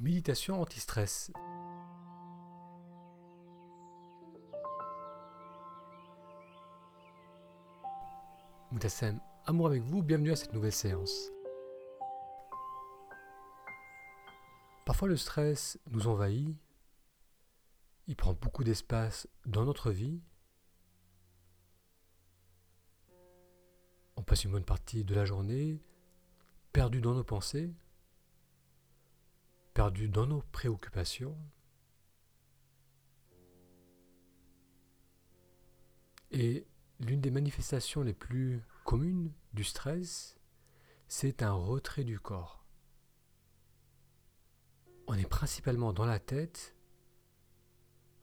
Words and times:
méditation 0.00 0.60
anti-stress. 0.62 1.30
Moutassem, 8.70 9.20
amour 9.44 9.66
avec 9.66 9.82
vous, 9.82 10.02
bienvenue 10.02 10.32
à 10.32 10.36
cette 10.36 10.54
nouvelle 10.54 10.72
séance. 10.72 11.30
Parfois 14.86 15.08
le 15.08 15.16
stress 15.16 15.78
nous 15.90 16.08
envahit, 16.08 16.56
il 18.06 18.16
prend 18.16 18.32
beaucoup 18.32 18.64
d'espace 18.64 19.28
dans 19.44 19.64
notre 19.64 19.90
vie. 19.90 20.22
On 24.16 24.22
passe 24.22 24.44
une 24.44 24.52
bonne 24.52 24.64
partie 24.64 25.04
de 25.04 25.14
la 25.14 25.26
journée 25.26 25.78
perdu 26.72 27.00
dans 27.00 27.14
nos 27.14 27.24
pensées, 27.24 27.74
perdu 29.74 30.08
dans 30.08 30.26
nos 30.26 30.42
préoccupations. 30.52 31.36
Et 36.30 36.66
l'une 37.00 37.20
des 37.20 37.30
manifestations 37.30 38.02
les 38.02 38.14
plus 38.14 38.62
communes 38.84 39.32
du 39.52 39.64
stress, 39.64 40.38
c'est 41.08 41.42
un 41.42 41.52
retrait 41.52 42.04
du 42.04 42.20
corps. 42.20 42.64
On 45.06 45.14
est 45.14 45.28
principalement 45.28 45.92
dans 45.92 46.06
la 46.06 46.20
tête, 46.20 46.76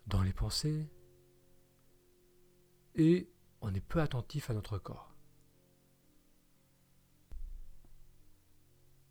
dans 0.08 0.24
les 0.24 0.32
pensées, 0.32 0.90
et 2.96 3.30
on 3.62 3.74
est 3.74 3.82
peu 3.82 4.02
attentif 4.02 4.50
à 4.50 4.54
notre 4.54 4.78
corps. 4.78 5.14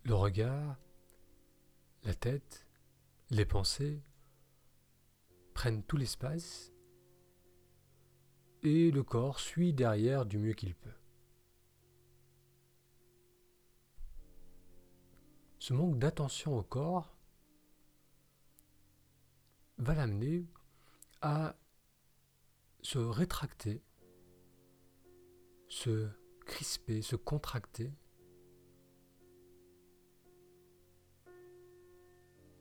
Le 0.05 0.15
regard, 0.15 0.77
la 2.07 2.15
tête, 2.15 2.65
les 3.31 3.45
pensées 3.45 4.01
prennent 5.55 5.83
tout 5.83 5.97
l'espace 5.97 6.73
et 8.63 8.93
le 8.93 9.03
corps 9.03 9.41
suit 9.41 9.73
derrière 9.73 10.25
du 10.25 10.39
mieux 10.39 10.53
qu'il 10.53 10.77
peut. 10.77 10.95
Ce 15.59 15.73
manque 15.73 15.99
d'attention 15.99 16.57
au 16.57 16.63
corps 16.63 17.17
va 19.79 19.95
l'amener 19.95 20.47
à 21.23 21.57
se 22.83 22.99
rétracter, 22.99 23.83
se 25.69 26.09
crisper, 26.45 27.03
se 27.03 27.17
contracter 27.17 27.93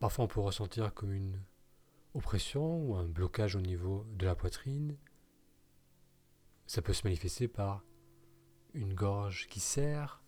Parfois 0.05 0.25
on 0.25 0.27
peut 0.27 0.39
ressentir 0.39 0.93
comme 0.93 1.13
une 1.13 1.41
oppression 2.13 2.77
ou 2.77 2.95
un 2.95 3.07
blocage 3.07 3.55
au 3.55 3.61
niveau 3.61 4.05
de 4.11 4.27
la 4.27 4.35
poitrine. 4.35 4.99
Ça 6.67 6.83
peut 6.83 6.93
se 6.93 7.07
manifester 7.07 7.47
par 7.47 7.83
une 8.75 8.93
gorge 8.93 9.47
qui 9.47 9.59
serre, 9.59 10.21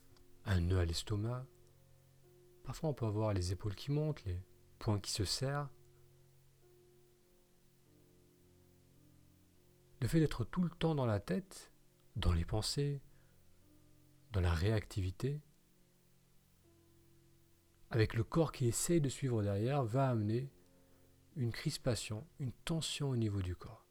un 0.45 0.61
nœud 0.61 0.79
à 0.79 0.85
l'estomac. 0.85 1.45
Parfois 2.63 2.89
on 2.89 2.95
peut 2.95 3.05
avoir 3.05 3.35
les 3.35 3.51
épaules 3.51 3.75
qui 3.75 3.91
montent, 3.91 4.25
les 4.25 4.41
poings 4.79 4.99
qui 4.99 5.11
se 5.11 5.25
serrent. 5.25 5.69
Le 10.01 10.07
fait 10.07 10.19
d'être 10.19 10.43
tout 10.43 10.63
le 10.63 10.71
temps 10.71 10.95
dans 10.95 11.05
la 11.05 11.19
tête, 11.19 11.71
dans 12.15 12.33
les 12.33 12.45
pensées, 12.45 12.99
dans 14.31 14.41
la 14.41 14.55
réactivité, 14.55 15.39
avec 17.89 18.13
le 18.13 18.23
corps 18.23 18.51
qui 18.51 18.67
essaye 18.67 19.01
de 19.01 19.09
suivre 19.09 19.41
derrière, 19.43 19.83
va 19.83 20.09
amener 20.09 20.49
une 21.35 21.51
crispation, 21.51 22.25
une 22.39 22.51
tension 22.65 23.09
au 23.09 23.15
niveau 23.15 23.41
du 23.41 23.55
corps. 23.55 23.85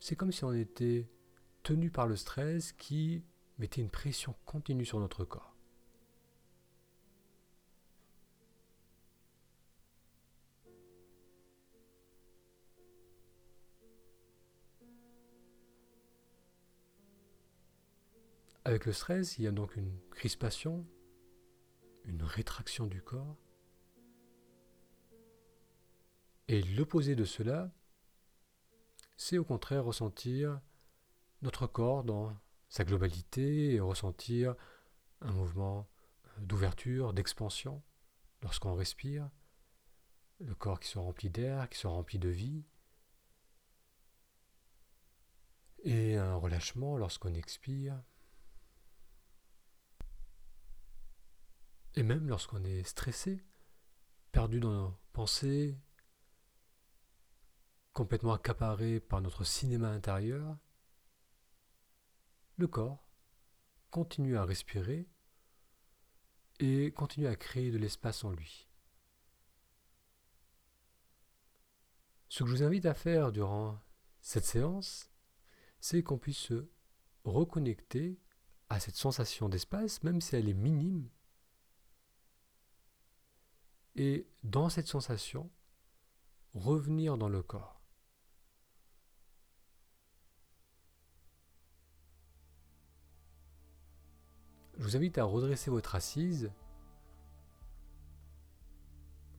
C'est 0.00 0.16
comme 0.16 0.32
si 0.32 0.44
on 0.44 0.52
était 0.52 1.10
tenu 1.62 1.90
par 1.90 2.06
le 2.06 2.16
stress 2.16 2.72
qui 2.72 3.24
mettait 3.58 3.80
une 3.80 3.90
pression 3.90 4.34
continue 4.46 4.86
sur 4.86 5.00
notre 5.00 5.24
corps. 5.24 5.57
Avec 18.68 18.84
le 18.84 18.92
stress, 18.92 19.38
il 19.38 19.44
y 19.44 19.46
a 19.46 19.50
donc 19.50 19.76
une 19.76 19.98
crispation, 20.10 20.86
une 22.04 22.22
rétraction 22.22 22.86
du 22.86 23.00
corps. 23.00 23.38
Et 26.48 26.60
l'opposé 26.60 27.16
de 27.16 27.24
cela, 27.24 27.72
c'est 29.16 29.38
au 29.38 29.44
contraire 29.44 29.86
ressentir 29.86 30.60
notre 31.40 31.66
corps 31.66 32.04
dans 32.04 32.36
sa 32.68 32.84
globalité 32.84 33.72
et 33.72 33.80
ressentir 33.80 34.54
un 35.22 35.32
mouvement 35.32 35.88
d'ouverture, 36.36 37.14
d'expansion 37.14 37.82
lorsqu'on 38.42 38.74
respire, 38.74 39.30
le 40.40 40.54
corps 40.54 40.78
qui 40.78 40.90
se 40.90 40.98
remplit 40.98 41.30
d'air, 41.30 41.70
qui 41.70 41.78
se 41.78 41.86
remplit 41.86 42.18
de 42.18 42.28
vie, 42.28 42.66
et 45.84 46.16
un 46.18 46.34
relâchement 46.34 46.98
lorsqu'on 46.98 47.32
expire. 47.32 47.98
Et 51.98 52.04
même 52.04 52.28
lorsqu'on 52.28 52.62
est 52.62 52.84
stressé, 52.84 53.44
perdu 54.30 54.60
dans 54.60 54.70
nos 54.70 54.94
pensées, 55.12 55.76
complètement 57.92 58.34
accaparé 58.34 59.00
par 59.00 59.20
notre 59.20 59.42
cinéma 59.42 59.88
intérieur, 59.88 60.56
le 62.56 62.68
corps 62.68 63.04
continue 63.90 64.36
à 64.36 64.44
respirer 64.44 65.08
et 66.60 66.92
continue 66.92 67.26
à 67.26 67.34
créer 67.34 67.72
de 67.72 67.78
l'espace 67.78 68.22
en 68.22 68.30
lui. 68.30 68.68
Ce 72.28 72.44
que 72.44 72.48
je 72.48 72.54
vous 72.54 72.62
invite 72.62 72.86
à 72.86 72.94
faire 72.94 73.32
durant 73.32 73.82
cette 74.20 74.44
séance, 74.44 75.10
c'est 75.80 76.04
qu'on 76.04 76.18
puisse 76.18 76.38
se 76.38 76.70
reconnecter 77.24 78.20
à 78.68 78.78
cette 78.78 78.94
sensation 78.94 79.48
d'espace, 79.48 80.04
même 80.04 80.20
si 80.20 80.36
elle 80.36 80.48
est 80.48 80.54
minime, 80.54 81.10
et 83.98 84.28
dans 84.44 84.68
cette 84.68 84.86
sensation, 84.86 85.50
revenir 86.54 87.18
dans 87.18 87.28
le 87.28 87.42
corps. 87.42 87.82
Je 94.76 94.84
vous 94.84 94.96
invite 94.96 95.18
à 95.18 95.24
redresser 95.24 95.72
votre 95.72 95.96
assise, 95.96 96.52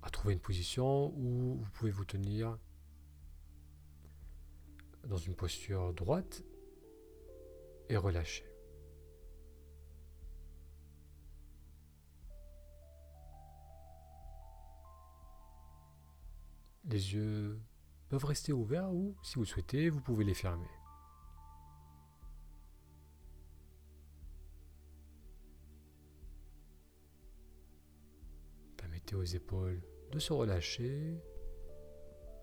à 0.01 0.09
trouver 0.09 0.33
une 0.33 0.41
position 0.41 1.13
où 1.15 1.55
vous 1.55 1.71
pouvez 1.71 1.91
vous 1.91 2.03
tenir 2.03 2.57
dans 5.05 5.17
une 5.17 5.35
posture 5.35 5.93
droite 5.93 6.43
et 7.87 7.95
relâcher. 7.95 8.48
Les 16.89 17.13
yeux 17.13 17.61
peuvent 18.09 18.25
rester 18.25 18.51
ouverts 18.51 18.91
ou, 18.91 19.15
si 19.21 19.35
vous 19.35 19.45
souhaitez, 19.45 19.89
vous 19.89 20.01
pouvez 20.01 20.25
les 20.25 20.33
fermer. 20.33 20.67
Permettez 28.75 29.15
aux 29.15 29.23
épaules 29.23 29.81
de 30.11 30.17
se 30.17 30.33
relâcher. 30.33 31.21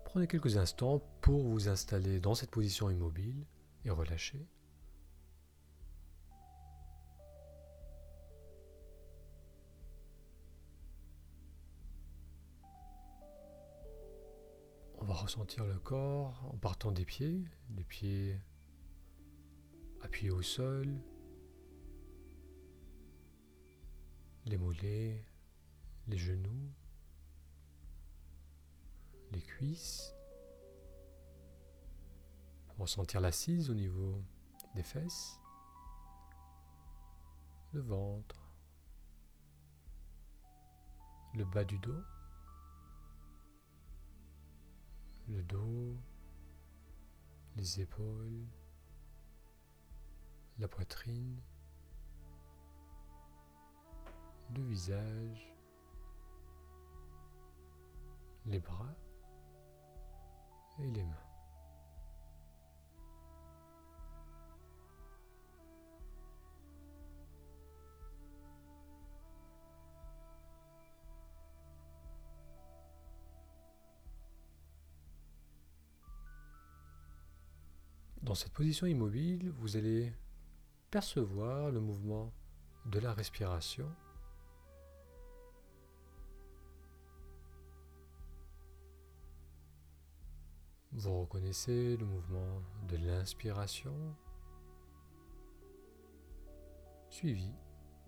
Prenez 0.05 0.27
quelques 0.27 0.55
instants 0.55 0.99
pour 1.19 1.43
vous 1.43 1.67
installer 1.67 2.21
dans 2.21 2.33
cette 2.33 2.51
position 2.51 2.89
immobile 2.89 3.45
et 3.83 3.89
relâcher. 3.89 4.47
Va 15.07 15.13
ressentir 15.13 15.63
le 15.63 15.79
corps 15.79 16.43
en 16.53 16.57
partant 16.57 16.91
des 16.91 17.05
pieds, 17.05 17.41
les 17.77 17.85
pieds 17.85 18.37
appuyés 20.01 20.31
au 20.31 20.41
sol, 20.41 21.01
les 24.45 24.57
mollets, 24.57 25.23
les 26.07 26.17
genoux, 26.17 26.73
les 29.31 29.41
cuisses. 29.41 30.13
Ressentir 32.77 33.21
l'assise 33.21 33.69
au 33.69 33.73
niveau 33.73 34.21
des 34.75 34.83
fesses, 34.83 35.39
le 37.71 37.79
ventre, 37.79 38.51
le 41.33 41.45
bas 41.45 41.63
du 41.63 41.79
dos, 41.79 42.03
le 45.37 45.43
dos, 45.43 45.95
les 47.57 47.81
épaules, 47.81 48.47
la 50.57 50.67
poitrine, 50.67 51.39
le 54.55 54.63
visage, 54.63 55.53
les 58.47 58.59
bras 58.59 58.95
et 60.79 60.87
les 60.87 61.03
mains. 61.03 61.26
Dans 78.27 78.35
cette 78.35 78.51
position 78.51 78.87
immobile, 78.87 79.53
vous 79.57 79.77
allez 79.77 80.11
percevoir 80.91 81.71
le 81.71 81.79
mouvement 81.79 82.33
de 82.85 82.99
la 82.99 83.13
respiration. 83.13 83.89
Vous 90.91 91.21
reconnaissez 91.21 91.95
le 91.95 92.05
mouvement 92.05 92.61
de 92.89 92.97
l'inspiration 92.97 93.95
suivi 97.09 97.53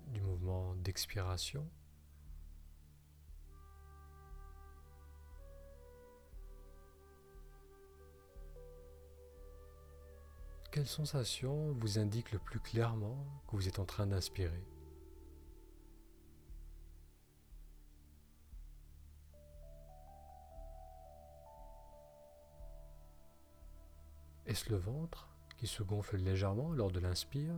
du 0.09 0.19
mouvement 0.19 0.75
d'expiration. 0.75 1.65
Quelle 10.71 10.85
sensation 10.85 11.73
vous 11.79 11.97
indique 11.97 12.31
le 12.31 12.37
plus 12.37 12.59
clairement 12.59 13.17
que 13.47 13.55
vous 13.55 13.67
êtes 13.67 13.79
en 13.79 13.85
train 13.85 14.05
d'inspirer? 14.05 14.63
Est-ce 24.45 24.69
le 24.69 24.77
ventre 24.77 25.27
qui 25.57 25.65
se 25.65 25.81
gonfle 25.81 26.17
légèrement 26.17 26.71
lors 26.71 26.91
de 26.91 26.99
l'inspire? 26.99 27.55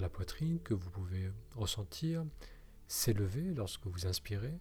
La 0.00 0.08
poitrine 0.08 0.60
que 0.60 0.74
vous 0.74 0.90
pouvez 0.90 1.30
ressentir 1.54 2.24
s'élever 2.86 3.54
lorsque 3.54 3.86
vous 3.86 4.06
inspirez. 4.06 4.58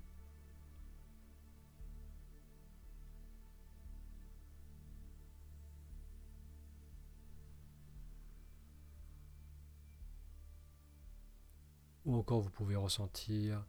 Ou 12.06 12.16
encore 12.16 12.40
vous 12.40 12.50
pouvez 12.50 12.76
ressentir 12.76 13.66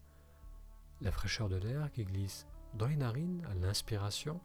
la 1.00 1.10
fraîcheur 1.10 1.48
de 1.48 1.56
l'air 1.56 1.90
qui 1.90 2.04
glisse 2.04 2.46
dans 2.74 2.86
les 2.86 2.96
narines 2.96 3.44
à 3.50 3.54
l'inspiration. 3.54 4.40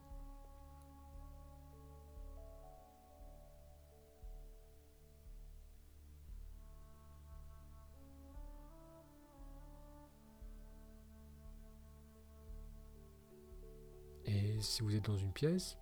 Si 14.64 14.82
vous 14.82 14.94
êtes 14.94 15.04
dans 15.04 15.16
une 15.16 15.32
pièce 15.32 15.78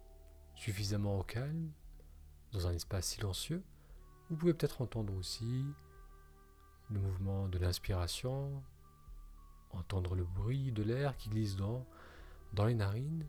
suffisamment 0.54 1.18
au 1.18 1.22
calme, 1.22 1.70
dans 2.52 2.66
un 2.66 2.72
espace 2.72 3.06
silencieux, 3.06 3.62
vous 4.28 4.36
pouvez 4.36 4.54
peut-être 4.54 4.82
entendre 4.82 5.14
aussi 5.14 5.64
le 6.90 7.00
mouvement 7.00 7.48
de 7.48 7.58
l'inspiration, 7.58 8.62
entendre 9.70 10.14
le 10.14 10.24
bruit 10.24 10.72
de 10.72 10.82
l'air 10.82 11.16
qui 11.16 11.30
glisse 11.30 11.56
dans, 11.56 11.86
dans 12.52 12.66
les 12.66 12.74
narines. 12.74 13.26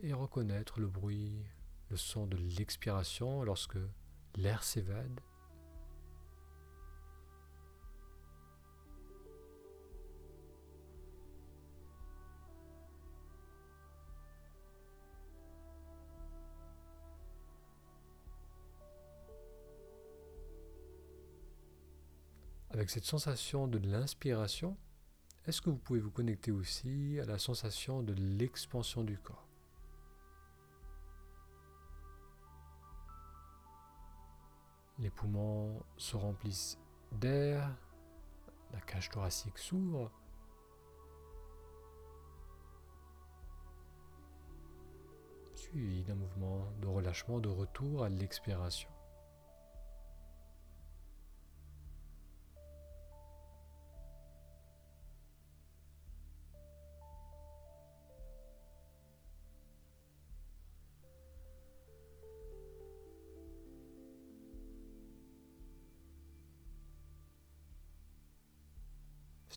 Et 0.00 0.12
reconnaître 0.12 0.78
le 0.78 0.86
bruit, 0.86 1.44
le 1.90 1.96
son 1.96 2.26
de 2.26 2.36
l'expiration 2.36 3.42
lorsque 3.42 3.78
l'air 4.36 4.62
s'évade. 4.62 5.20
Avec 22.78 22.90
cette 22.90 23.06
sensation 23.06 23.66
de 23.66 23.76
l'inspiration, 23.78 24.76
est-ce 25.48 25.60
que 25.60 25.68
vous 25.68 25.78
pouvez 25.78 25.98
vous 25.98 26.12
connecter 26.12 26.52
aussi 26.52 27.18
à 27.20 27.24
la 27.24 27.36
sensation 27.36 28.04
de 28.04 28.12
l'expansion 28.12 29.02
du 29.02 29.18
corps? 29.18 29.48
Les 35.00 35.10
poumons 35.10 35.82
se 35.96 36.14
remplissent 36.14 36.78
d'air, 37.10 37.68
la 38.72 38.80
cage 38.82 39.10
thoracique 39.10 39.58
s'ouvre. 39.58 40.12
Suivi 45.56 46.04
d'un 46.04 46.14
mouvement 46.14 46.64
de 46.80 46.86
relâchement, 46.86 47.40
de 47.40 47.48
retour 47.48 48.04
à 48.04 48.08
l'expiration. 48.08 48.88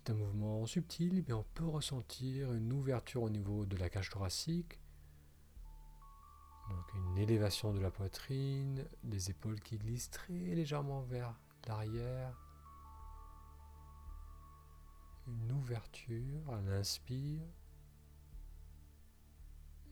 C'est 0.03 0.13
un 0.13 0.15
mouvement 0.15 0.65
subtil, 0.65 1.23
mais 1.27 1.33
on 1.33 1.45
peut 1.53 1.67
ressentir 1.67 2.51
une 2.53 2.73
ouverture 2.73 3.21
au 3.21 3.29
niveau 3.29 3.67
de 3.67 3.77
la 3.77 3.87
cage 3.87 4.09
thoracique. 4.09 4.79
Donc 6.69 6.93
une 6.95 7.19
élévation 7.19 7.71
de 7.71 7.79
la 7.79 7.91
poitrine, 7.91 8.87
les 9.03 9.29
épaules 9.29 9.59
qui 9.59 9.77
glissent 9.77 10.09
très 10.09 10.33
légèrement 10.33 11.01
vers 11.01 11.35
l'arrière. 11.67 12.35
Une 15.27 15.51
ouverture 15.51 16.49
à 16.51 16.61
l'inspire. 16.61 17.43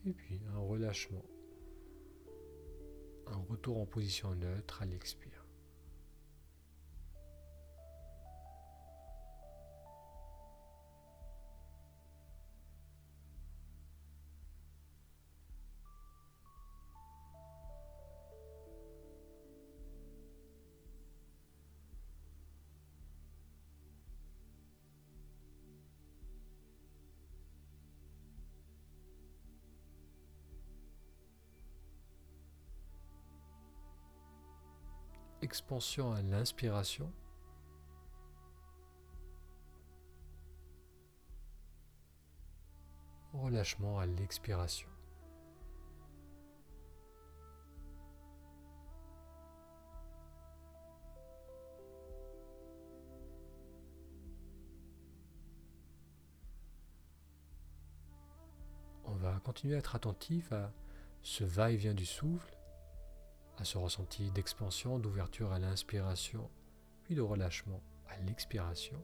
Et 0.05 0.13
puis 0.13 0.41
un 0.55 0.57
relâchement. 0.57 1.25
Un 3.27 3.37
retour 3.47 3.79
en 3.79 3.85
position 3.85 4.33
neutre 4.33 4.81
à 4.81 4.85
l'expire. 4.85 5.38
expansion 35.41 36.11
à 36.13 36.21
l'inspiration. 36.21 37.11
Relâchement 43.33 43.99
à 43.99 44.05
l'expiration. 44.05 44.89
On 59.05 59.15
va 59.15 59.39
continuer 59.39 59.75
à 59.75 59.79
être 59.79 59.95
attentif 59.95 60.51
à 60.51 60.71
ce 61.21 61.43
va-et-vient 61.43 61.93
du 61.93 62.05
souffle 62.05 62.58
à 63.59 63.65
ce 63.65 63.77
ressenti 63.77 64.31
d'expansion, 64.31 64.99
d'ouverture 64.99 65.51
à 65.51 65.59
l'inspiration, 65.59 66.49
puis 67.03 67.15
de 67.15 67.21
relâchement 67.21 67.81
à 68.07 68.17
l'expiration. 68.19 69.01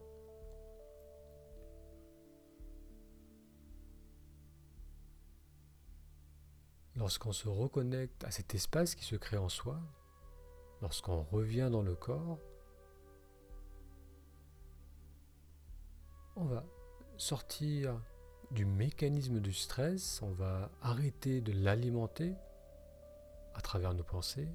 Lorsqu'on 6.96 7.34
se 7.34 7.50
reconnecte 7.50 8.24
à 8.24 8.32
cet 8.32 8.56
espace 8.56 8.96
qui 8.96 9.04
se 9.04 9.18
crée 9.18 9.38
en 9.38 9.50
soi, 9.50 9.82
lorsqu'on 10.82 11.24
revient 11.24 11.70
dans 11.70 11.82
le 11.82 11.96
corps, 11.96 12.40
on 16.38 16.46
va 16.46 16.64
sortir 17.18 18.02
du 18.52 18.66
mécanisme 18.66 19.40
du 19.40 19.54
stress, 19.54 20.22
on 20.22 20.32
va 20.32 20.72
arrêter 20.82 21.42
de 21.42 21.52
l'alimenter 21.52 22.36
à 23.56 23.62
travers 23.62 23.94
nos 23.94 24.04
pensées. 24.04 24.50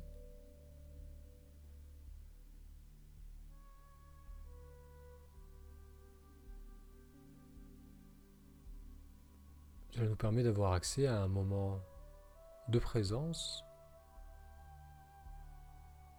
Cela 9.90 10.06
nous 10.06 10.16
permet 10.16 10.42
d'avoir 10.42 10.72
accès 10.72 11.06
à 11.06 11.20
un 11.20 11.28
moment 11.28 11.80
de 12.68 12.78
présence 12.78 13.64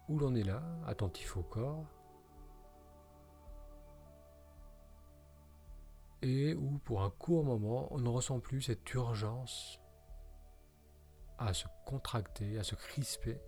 où 0.09 0.19
l'on 0.19 0.35
est 0.35 0.43
là, 0.43 0.61
attentif 0.85 1.37
au 1.37 1.43
corps, 1.43 1.85
et 6.21 6.53
où 6.53 6.77
pour 6.79 7.01
un 7.03 7.09
court 7.09 7.43
moment 7.43 7.87
on 7.91 7.99
ne 7.99 8.09
ressent 8.09 8.39
plus 8.39 8.61
cette 8.61 8.93
urgence 8.93 9.80
à 11.47 11.53
se 11.53 11.65
contracter, 11.85 12.57
à 12.59 12.63
se 12.63 12.75
crisper. 12.75 13.41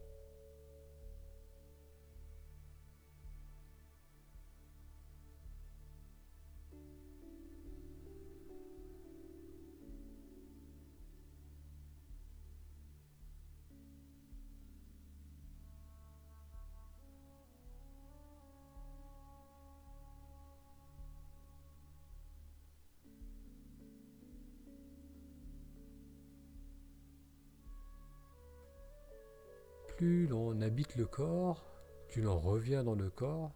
Plus 30.04 30.28
l'on 30.28 30.60
habite 30.60 30.98
le 30.98 31.06
corps, 31.06 31.64
plus 32.10 32.22
l'on 32.22 32.38
revient 32.38 32.82
dans 32.84 32.94
le 32.94 33.10
corps, 33.10 33.54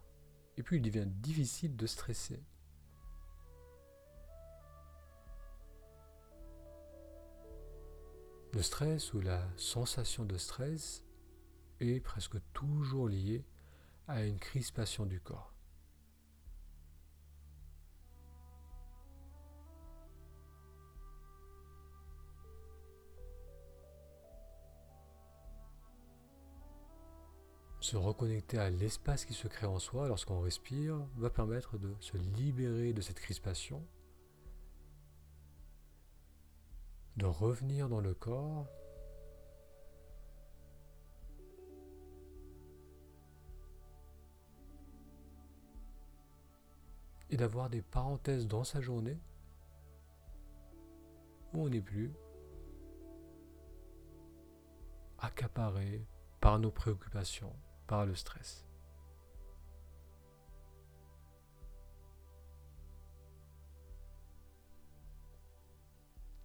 et 0.56 0.62
plus 0.62 0.78
il 0.78 0.82
devient 0.82 1.06
difficile 1.06 1.76
de 1.76 1.86
stresser. 1.86 2.42
Le 8.54 8.62
stress 8.62 9.12
ou 9.12 9.20
la 9.20 9.46
sensation 9.58 10.24
de 10.24 10.38
stress 10.38 11.04
est 11.80 12.00
presque 12.00 12.38
toujours 12.54 13.10
lié 13.10 13.44
à 14.06 14.24
une 14.24 14.38
crispation 14.38 15.04
du 15.04 15.20
corps. 15.20 15.52
Se 27.88 27.96
reconnecter 27.96 28.58
à 28.58 28.68
l'espace 28.68 29.24
qui 29.24 29.32
se 29.32 29.48
crée 29.48 29.66
en 29.66 29.78
soi 29.78 30.08
lorsqu'on 30.08 30.40
respire 30.40 30.94
va 31.16 31.30
permettre 31.30 31.78
de 31.78 31.94
se 32.00 32.18
libérer 32.18 32.92
de 32.92 33.00
cette 33.00 33.18
crispation, 33.18 33.82
de 37.16 37.24
revenir 37.24 37.88
dans 37.88 38.02
le 38.02 38.12
corps 38.12 38.66
et 47.30 47.38
d'avoir 47.38 47.70
des 47.70 47.80
parenthèses 47.80 48.46
dans 48.46 48.64
sa 48.64 48.82
journée 48.82 49.18
où 51.54 51.62
on 51.62 51.70
n'est 51.70 51.80
plus 51.80 52.12
accaparé 55.20 56.06
par 56.38 56.58
nos 56.58 56.70
préoccupations, 56.70 57.56
par 57.88 58.06
le 58.06 58.14
stress. 58.14 58.64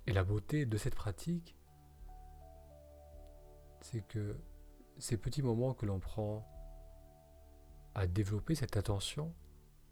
Et 0.07 0.13
la 0.13 0.23
beauté 0.23 0.65
de 0.65 0.77
cette 0.77 0.95
pratique, 0.95 1.55
c'est 3.81 4.01
que 4.07 4.35
ces 4.97 5.17
petits 5.17 5.41
moments 5.41 5.73
que 5.73 5.85
l'on 5.85 5.99
prend 5.99 6.47
à 7.95 8.07
développer 8.07 8.55
cette 8.55 8.77
attention 8.77 9.33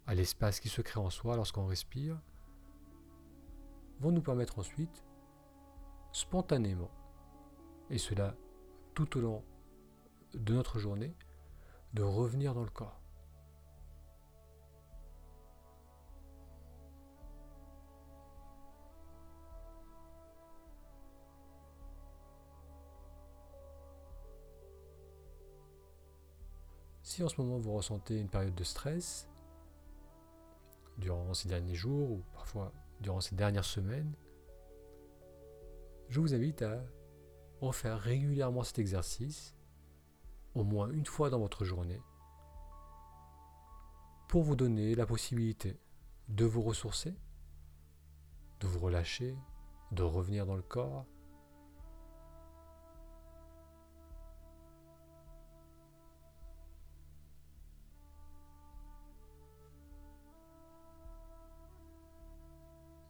à 0.07 0.15
l'espace 0.15 0.59
qui 0.59 0.69
se 0.69 0.81
crée 0.81 0.99
en 0.99 1.09
soi 1.09 1.35
lorsqu'on 1.35 1.67
respire, 1.67 2.19
vont 3.99 4.11
nous 4.11 4.21
permettre 4.21 4.57
ensuite, 4.57 5.05
spontanément, 6.11 6.89
et 7.89 7.97
cela 7.97 8.35
tout 8.95 9.17
au 9.17 9.21
long 9.21 9.43
de 10.33 10.53
notre 10.53 10.79
journée, 10.79 11.15
de 11.93 12.03
revenir 12.03 12.53
dans 12.53 12.63
le 12.63 12.69
corps. 12.69 13.01
Si 27.03 27.21
en 27.23 27.27
ce 27.27 27.41
moment 27.41 27.57
vous 27.57 27.73
ressentez 27.73 28.17
une 28.17 28.29
période 28.29 28.55
de 28.55 28.63
stress, 28.63 29.27
durant 30.97 31.33
ces 31.33 31.49
derniers 31.49 31.75
jours 31.75 32.11
ou 32.11 32.23
parfois 32.33 32.71
durant 33.01 33.19
ces 33.19 33.35
dernières 33.35 33.65
semaines, 33.65 34.13
je 36.07 36.21
vous 36.21 36.33
invite 36.33 36.61
à 36.61 36.81
refaire 37.59 37.99
régulièrement 37.99 38.63
cet 38.63 38.79
exercice 38.79 39.55
au 40.55 40.63
moins 40.63 40.89
une 40.91 41.05
fois 41.05 41.29
dans 41.29 41.39
votre 41.39 41.63
journée 41.63 42.01
pour 44.27 44.43
vous 44.43 44.55
donner 44.55 44.95
la 44.95 45.05
possibilité 45.05 45.77
de 46.29 46.45
vous 46.45 46.61
ressourcer, 46.61 47.13
de 48.61 48.67
vous 48.67 48.79
relâcher, 48.79 49.35
de 49.91 50.03
revenir 50.03 50.45
dans 50.45 50.55
le 50.55 50.61
corps. 50.61 51.05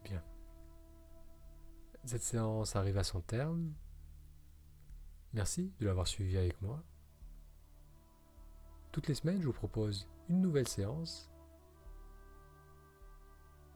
Bien. 0.03 0.23
Cette 2.05 2.23
séance 2.23 2.75
arrive 2.75 2.97
à 2.97 3.03
son 3.03 3.21
terme. 3.21 3.73
Merci 5.33 5.71
de 5.79 5.85
l'avoir 5.85 6.07
suivi 6.07 6.35
avec 6.35 6.59
moi. 6.61 6.83
Toutes 8.91 9.07
les 9.07 9.15
semaines, 9.15 9.41
je 9.41 9.47
vous 9.47 9.53
propose 9.53 10.07
une 10.27 10.41
nouvelle 10.41 10.67
séance. 10.67 11.31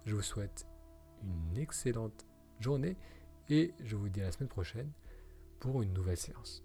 Je 0.06 0.14
vous 0.14 0.22
souhaite 0.22 0.68
une 1.24 1.58
excellente 1.58 2.26
journée 2.60 2.98
et 3.50 3.74
je 3.84 3.96
vous 3.96 4.10
dis 4.10 4.22
à 4.22 4.26
la 4.26 4.32
semaine 4.32 4.50
prochaine 4.50 4.92
pour 5.60 5.82
une 5.82 5.94
nouvelle 5.94 6.18
séance. 6.18 6.64